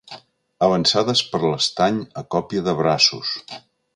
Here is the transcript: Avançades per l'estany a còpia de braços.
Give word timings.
Avançades 0.67 1.21
per 1.33 1.41
l'estany 1.43 2.01
a 2.23 2.25
còpia 2.37 2.65
de 2.71 2.77
braços. 2.83 3.37